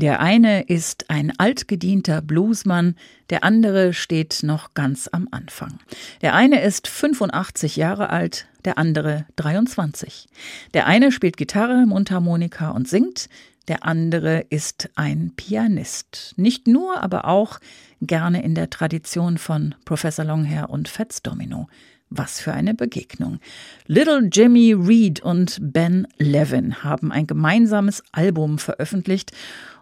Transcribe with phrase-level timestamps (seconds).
[0.00, 2.94] Der eine ist ein altgedienter Bluesmann,
[3.28, 5.78] der andere steht noch ganz am Anfang.
[6.22, 10.26] Der eine ist 85 Jahre alt, der andere 23.
[10.72, 13.28] Der eine spielt Gitarre, Mundharmonika und singt,
[13.68, 16.32] der andere ist ein Pianist.
[16.38, 17.60] Nicht nur, aber auch
[18.00, 21.68] gerne in der Tradition von Professor Longhair und Fats Domino.
[22.10, 23.38] Was für eine Begegnung.
[23.86, 29.30] Little Jimmy Reed und Ben Levin haben ein gemeinsames Album veröffentlicht.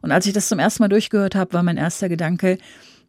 [0.02, 2.58] Und als ich das zum ersten Mal durchgehört habe, war mein erster Gedanke,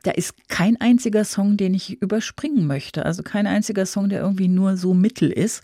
[0.04, 3.06] da ist kein einziger Song, den ich überspringen möchte.
[3.06, 5.62] Also kein einziger Song, der irgendwie nur so mittel ist.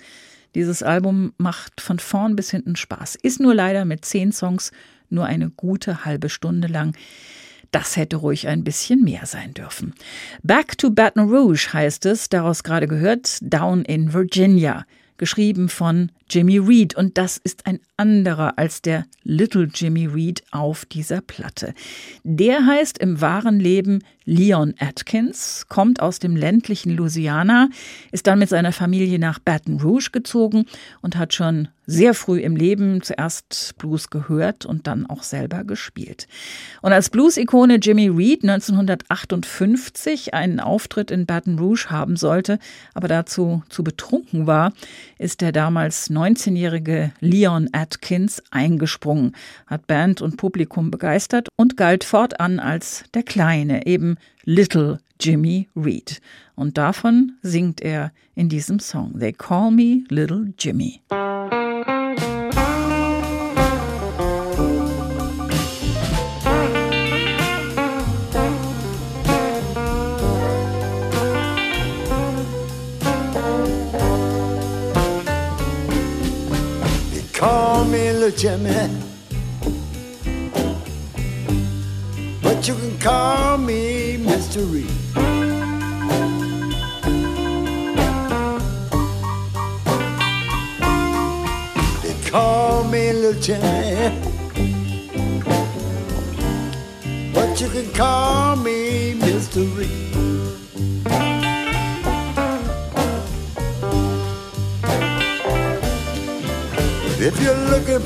[0.54, 3.16] Dieses Album macht von vorn bis hinten Spaß.
[3.16, 4.72] Ist nur leider mit zehn Songs
[5.10, 6.96] nur eine gute halbe Stunde lang.
[7.76, 9.94] Das hätte ruhig ein bisschen mehr sein dürfen.
[10.44, 14.86] Back to Baton Rouge heißt es, daraus gerade gehört, Down in Virginia,
[15.18, 16.96] geschrieben von Jimmy Reed.
[16.96, 21.74] Und das ist ein anderer als der Little Jimmy Reed auf dieser Platte.
[22.24, 27.70] Der heißt im wahren Leben Leon Atkins, kommt aus dem ländlichen Louisiana,
[28.12, 30.66] ist dann mit seiner Familie nach Baton Rouge gezogen
[31.02, 36.28] und hat schon sehr früh im Leben zuerst Blues gehört und dann auch selber gespielt.
[36.82, 42.58] Und als Blues-Ikone Jimmy Reed 1958 einen Auftritt in Baton Rouge haben sollte,
[42.96, 44.74] aber dazu zu betrunken war,
[45.20, 49.34] ist der damals 19-jährige Leon Atkins eingesprungen,
[49.68, 56.22] hat Band und Publikum begeistert und galt fortan als der Kleine, eben Little Jimmy Reed.
[56.56, 59.20] Und davon singt er in diesem Song.
[59.20, 61.02] They call me Little Jimmy.
[78.38, 78.90] Jimmy.
[82.42, 84.86] But you can call me Mystery.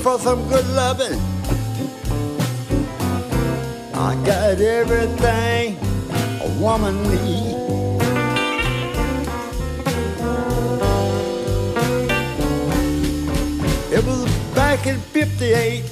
[0.09, 1.19] For some good loving,
[3.93, 5.77] I got everything
[6.41, 8.03] a woman needs.
[13.91, 14.25] It was
[14.55, 15.83] back in 58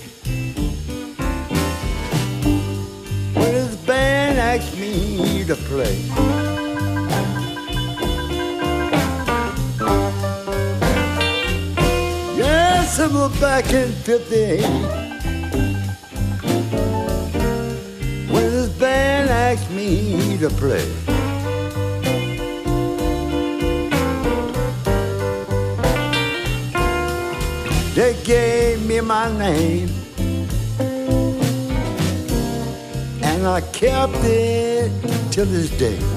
[3.36, 6.47] when his band asked me to play.
[13.10, 14.62] It back in 58
[18.30, 20.86] when this band asked me to play.
[27.96, 29.90] They gave me my name
[33.24, 34.92] and I kept it
[35.32, 36.17] till this day.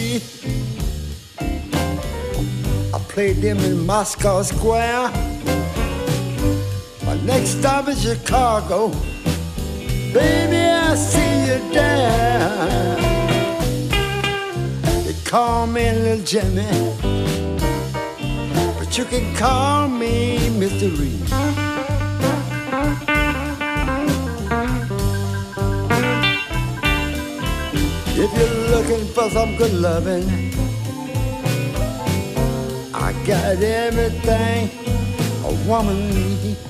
[0.00, 0.22] Aviv.
[2.94, 5.10] I played them in Moscow Square.
[7.04, 8.88] My next stop is Chicago.
[10.12, 12.96] Baby, I see you there.
[15.04, 16.66] They call me Little Jimmy,
[18.78, 20.90] but you can call me Mr.
[20.98, 21.79] Reed.
[28.22, 30.28] If you're looking for some good loving,
[32.92, 34.68] I got everything
[35.42, 36.60] a woman needs.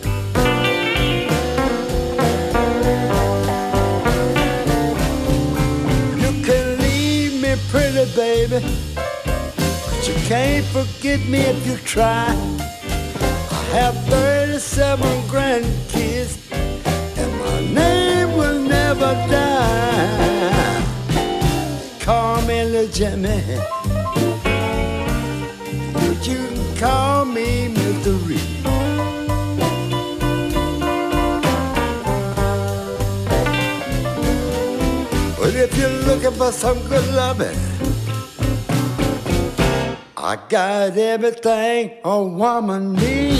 [6.22, 8.64] You can leave me pretty, baby,
[8.94, 12.28] but you can't forget me if you try.
[13.50, 16.38] I have 37 grandkids,
[17.18, 20.49] and my name will never die
[22.50, 23.40] me Little Jimmy.
[25.94, 27.68] But you can call me.
[28.26, 28.40] Reed.
[35.38, 37.60] But if you're looking for some good loving,
[40.16, 43.39] I got everything a woman needs.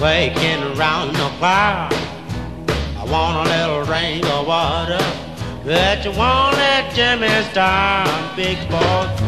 [0.00, 1.92] Waking around the clock.
[2.96, 4.98] I want a little drink of water,
[5.62, 9.20] but you won't let Jimmy start, big boss.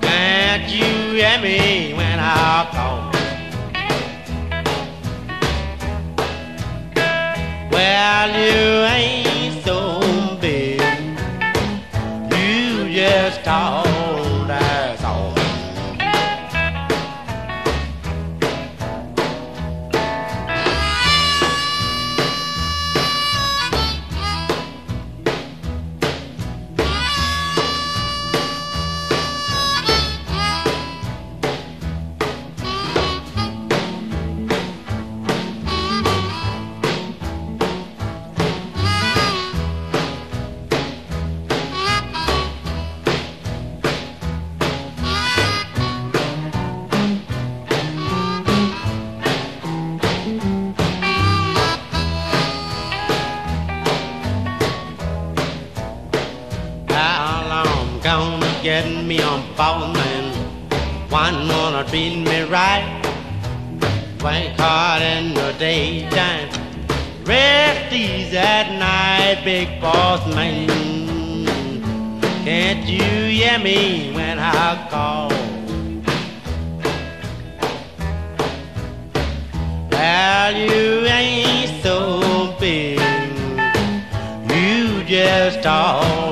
[0.00, 3.12] Can't you hear me when I call?
[7.70, 10.80] Well, you ain't so big.
[12.32, 13.85] You just told
[59.16, 60.24] me on falling man.
[61.10, 62.86] One wanna treat me right.
[64.22, 66.48] Work hard in the daytime.
[67.24, 70.68] Rest easy at night, big boss man.
[72.44, 73.08] Can't you
[73.38, 75.30] hear me when I call?
[79.90, 83.00] Well, you ain't so big.
[84.50, 86.25] You just all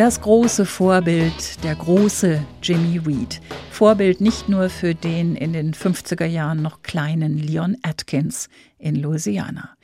[0.00, 3.38] Das große Vorbild, der große Jimmy Reed.
[3.70, 9.76] Vorbild nicht nur für den in den 50er Jahren noch kleinen Leon Atkins in Louisiana.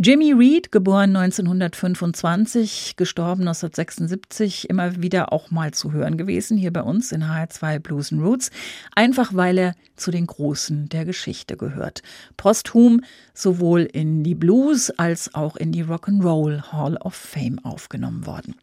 [0.00, 6.82] Jimmy Reed, geboren 1925, gestorben 1976, immer wieder auch mal zu hören gewesen hier bei
[6.82, 8.50] uns in HR2 Blues and Roots,
[8.94, 12.02] einfach weil er zu den Großen der Geschichte gehört.
[12.36, 13.00] Posthum
[13.38, 18.56] sowohl in die Blues als auch in die Rock'n'Roll Hall of Fame aufgenommen worden.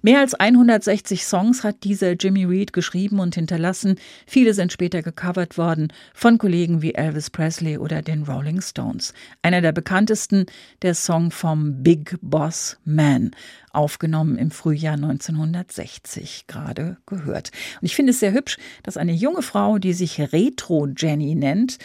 [0.00, 3.96] Mehr als 160 Songs hat dieser Jimmy Reed geschrieben und hinterlassen.
[4.26, 9.12] Viele sind später gecovert worden von Kollegen wie Elvis Presley oder den Rolling Stones.
[9.42, 10.46] Einer der bekanntesten,
[10.82, 13.32] der Song vom Big Boss Man,
[13.72, 17.50] aufgenommen im Frühjahr 1960, gerade gehört.
[17.80, 21.78] Und ich finde es sehr hübsch, dass eine junge Frau, die sich Retro Jenny nennt,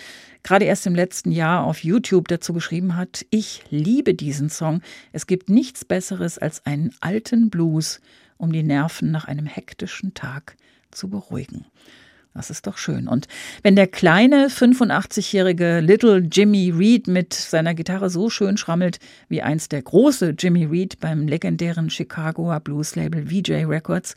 [0.43, 4.81] gerade erst im letzten Jahr auf YouTube dazu geschrieben hat, ich liebe diesen Song.
[5.11, 7.99] Es gibt nichts Besseres als einen alten Blues,
[8.37, 10.55] um die Nerven nach einem hektischen Tag
[10.91, 11.65] zu beruhigen.
[12.37, 13.07] Das ist doch schön.
[13.07, 13.27] Und
[13.63, 19.71] wenn der kleine 85-jährige Little Jimmy Reed mit seiner Gitarre so schön schrammelt wie einst
[19.71, 24.13] der große Jimmy Reed beim legendären Chicagoer Blues-Label VJ Records,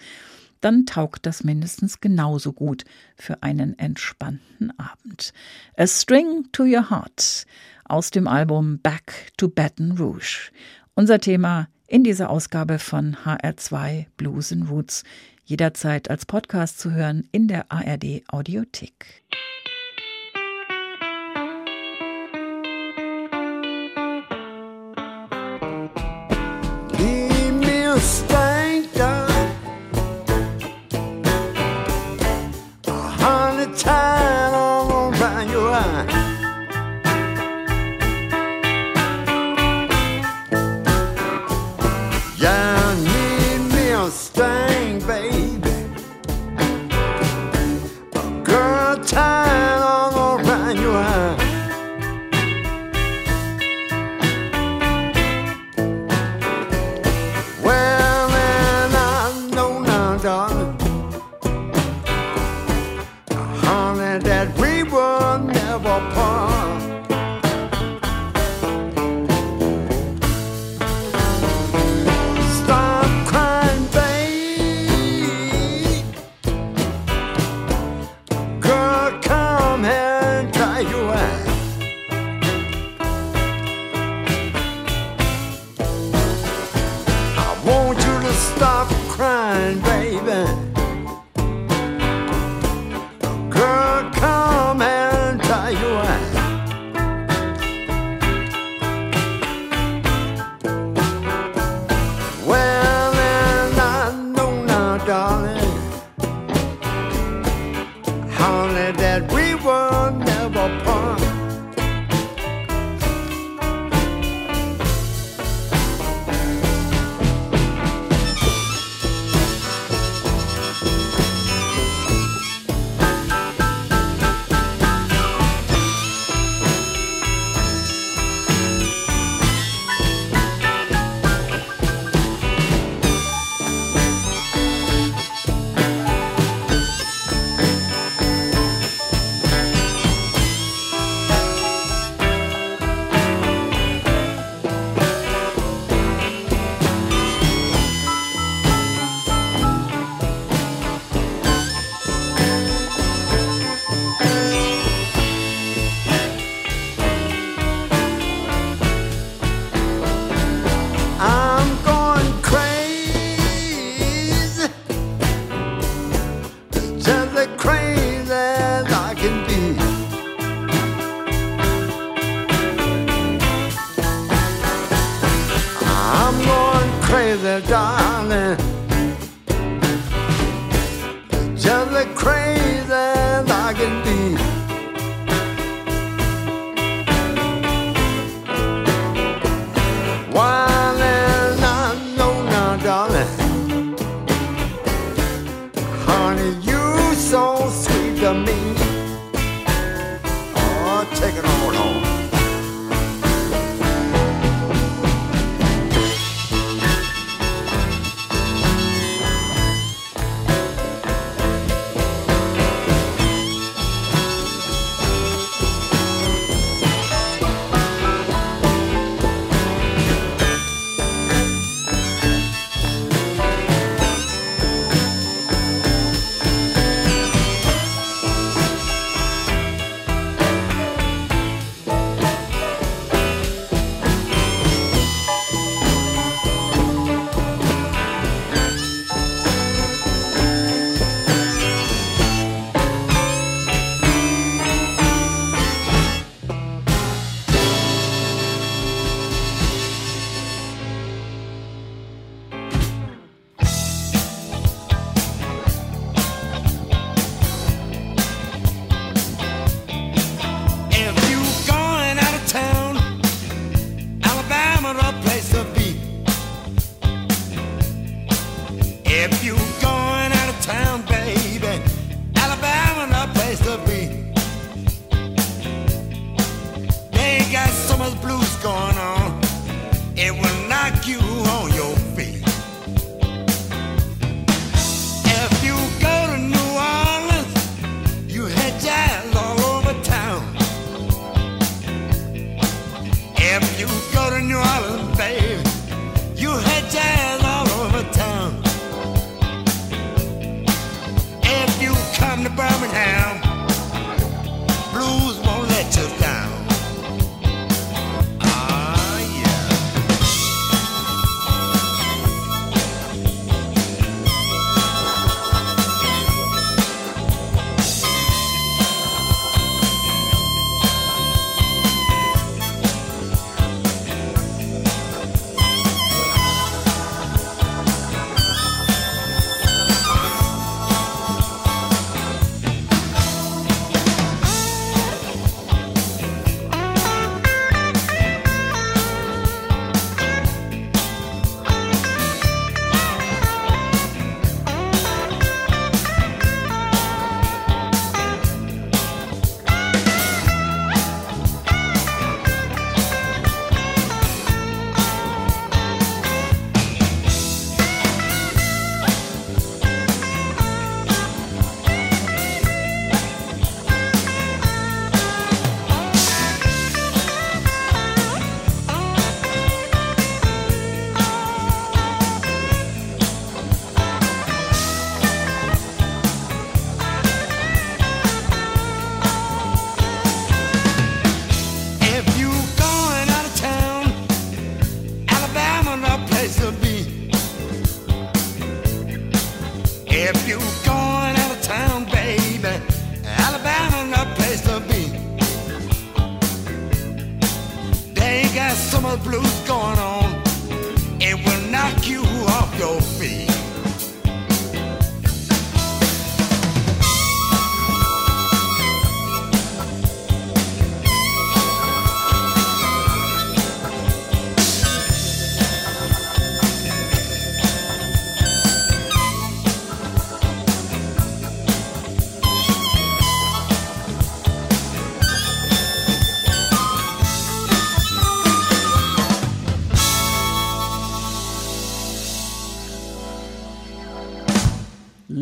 [0.61, 2.85] dann taugt das mindestens genauso gut
[3.17, 5.33] für einen entspannten Abend.
[5.77, 7.47] A String to Your Heart
[7.85, 10.51] aus dem Album Back to Baton Rouge.
[10.95, 15.03] Unser Thema in dieser Ausgabe von HR2 Blues and Roots
[15.45, 19.25] jederzeit als Podcast zu hören in der ARD Audiothek.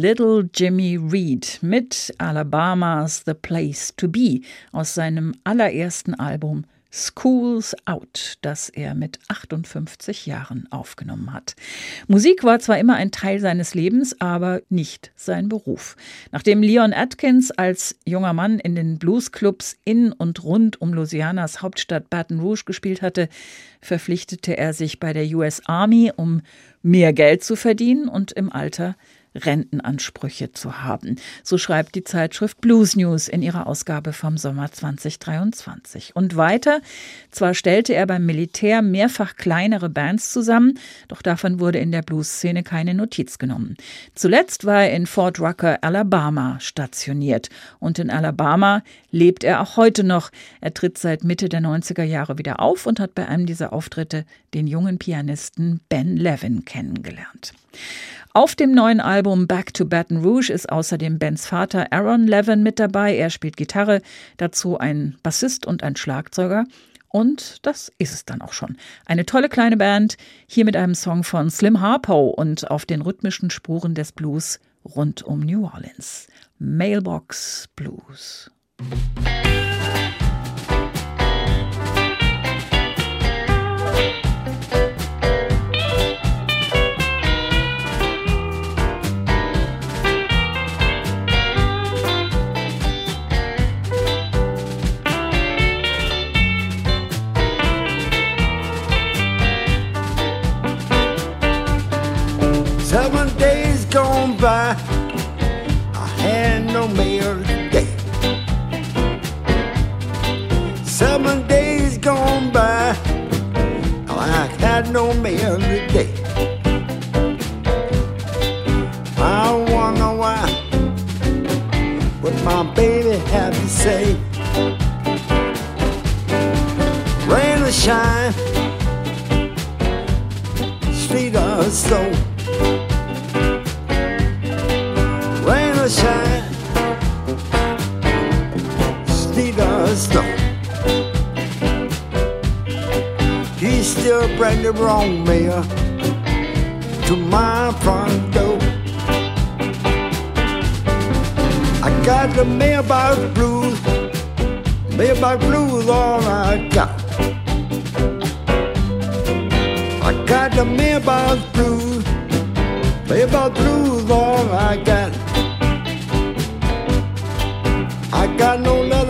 [0.01, 8.39] Little Jimmy Reed mit Alabamas The Place to Be aus seinem allerersten Album Schools Out,
[8.41, 11.57] das er mit 58 Jahren aufgenommen hat.
[12.07, 15.97] Musik war zwar immer ein Teil seines Lebens, aber nicht sein Beruf.
[16.31, 22.09] Nachdem Leon Atkins als junger Mann in den Bluesclubs in und rund um Louisianas Hauptstadt
[22.09, 23.29] Baton Rouge gespielt hatte,
[23.81, 26.43] verpflichtete er sich bei der US Army, um
[26.83, 28.95] mehr Geld zu verdienen und im Alter
[29.44, 31.16] Rentenansprüche zu haben.
[31.42, 36.14] So schreibt die Zeitschrift Blues News in ihrer Ausgabe vom Sommer 2023.
[36.14, 36.81] Und weiter,
[37.31, 42.62] zwar stellte er beim Militär mehrfach kleinere Bands zusammen, doch davon wurde in der Blues-Szene
[42.62, 43.77] keine Notiz genommen.
[44.14, 47.48] Zuletzt war er in Fort Rucker, Alabama stationiert.
[47.79, 50.31] Und in Alabama lebt er auch heute noch.
[50.61, 54.24] Er tritt seit Mitte der 90er Jahre wieder auf und hat bei einem dieser Auftritte
[54.55, 57.53] den jungen Pianisten Ben Levin kennengelernt.
[58.35, 62.79] Auf dem neuen Album Back to Baton Rouge ist außerdem Bens Vater Aaron Levin mit
[62.79, 63.17] dabei.
[63.17, 64.03] Er spielt Gitarre,
[64.37, 66.65] dazu ein Bassist und ein Schlagzeuger.
[67.09, 68.77] Und das ist es dann auch schon.
[69.07, 73.51] Eine tolle kleine Band, hier mit einem Song von Slim Harpo und auf den rhythmischen
[73.51, 76.29] Spuren des Blues rund um New Orleans.
[76.59, 78.51] Mailbox Blues.
[78.79, 80.17] Seven
[104.40, 104.77] by,
[105.94, 107.17] I had no mail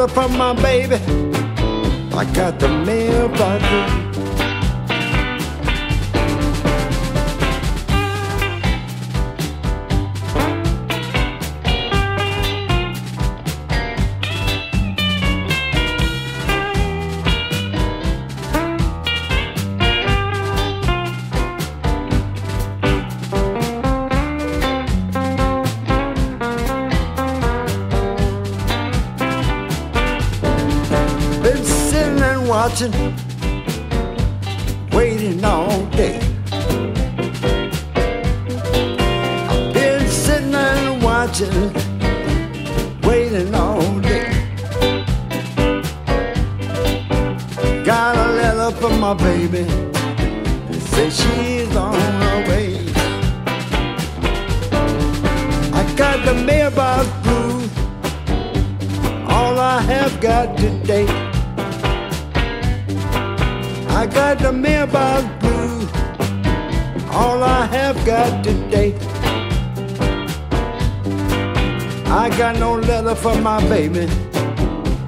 [0.08, 0.96] from my baby.
[2.14, 4.17] I got the mailbox blues.
[49.50, 52.78] Baby, say she's on her way.
[55.72, 57.38] I got the mailbox blues
[59.58, 61.06] all I have got today.
[64.00, 65.88] I got the mailbox blues,
[67.10, 68.94] all I have got today.
[72.06, 74.06] I got no letter from my baby,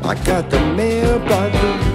[0.03, 1.90] I got the mailbox blues.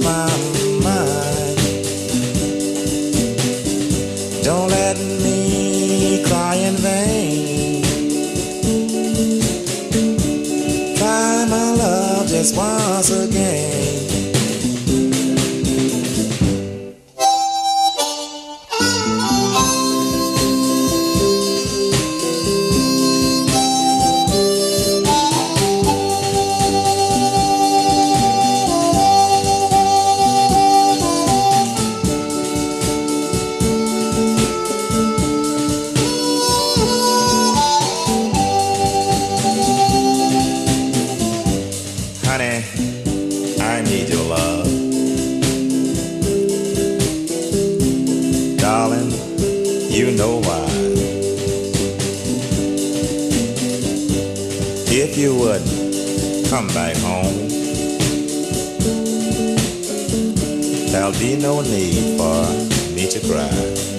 [0.00, 0.49] smile.
[55.02, 55.62] If you would
[56.50, 57.48] come back home,
[60.92, 63.89] there'll be no need for me to cry.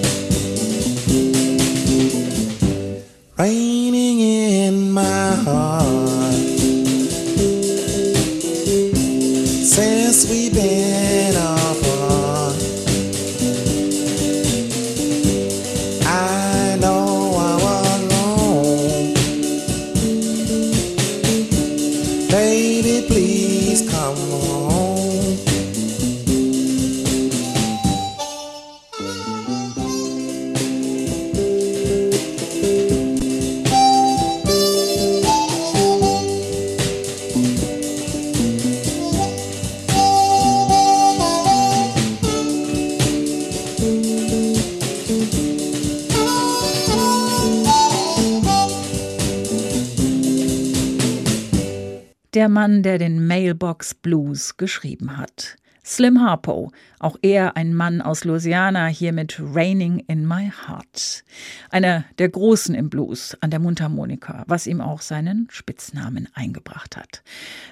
[52.34, 55.58] Der Mann, der den Mailbox Blues geschrieben hat.
[55.84, 61.24] Slim Harpo, auch er ein Mann aus Louisiana, hier mit Raining in My Heart.
[61.68, 67.22] Einer der Großen im Blues an der Mundharmonika, was ihm auch seinen Spitznamen eingebracht hat.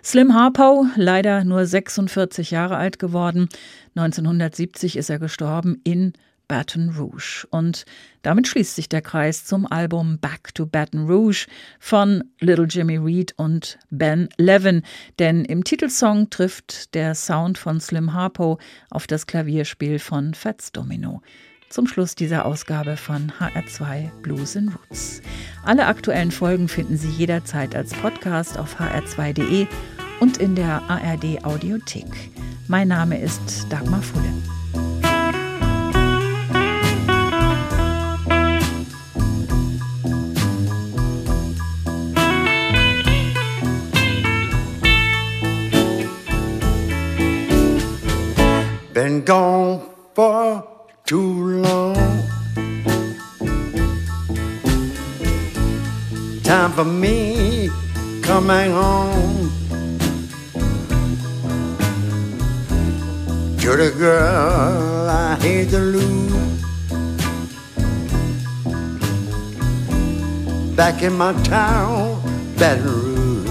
[0.05, 3.49] Slim Harpo, leider nur 46 Jahre alt geworden.
[3.95, 6.13] 1970 ist er gestorben in
[6.51, 7.47] Baton Rouge.
[7.51, 7.85] Und
[8.23, 11.47] damit schließt sich der Kreis zum Album Back to Baton Rouge
[11.79, 14.83] von Little Jimmy Reed und Ben Levin.
[15.21, 18.59] Denn im Titelsong trifft der Sound von Slim Harpo
[18.91, 21.23] auf das Klavierspiel von Fats Domino.
[21.69, 25.23] Zum Schluss dieser Ausgabe von HR2 Blues and Roots.
[25.65, 29.69] Alle aktuellen Folgen finden Sie jederzeit als Podcast auf hr2.de
[30.19, 32.11] und in der ARD Audiothek.
[32.67, 34.60] Mein Name ist Dagmar Fulle.
[51.11, 51.97] Too long.
[56.45, 57.69] Time for me
[58.23, 59.51] coming home
[63.59, 66.63] to the girl I hate to lose.
[70.77, 72.23] Back in my town,
[72.57, 73.49] Baton.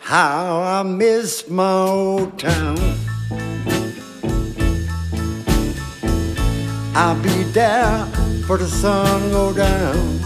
[0.00, 2.99] How I miss my old town.
[6.94, 8.04] I'll be there
[8.46, 10.18] for the sun go down.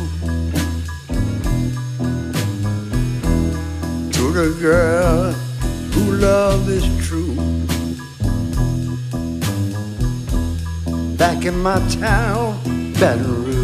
[4.12, 5.32] To the girl
[5.92, 7.34] who love is true.
[11.16, 12.58] Back in my town,
[12.94, 13.63] Baton Rouge.